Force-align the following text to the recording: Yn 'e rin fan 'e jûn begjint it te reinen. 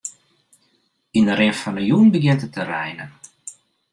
Yn 1.17 1.29
'e 1.31 1.35
rin 1.35 1.55
fan 1.61 1.77
'e 1.79 1.83
jûn 1.89 2.07
begjint 2.13 2.45
it 2.45 2.53
te 2.55 2.63
reinen. 2.71 3.11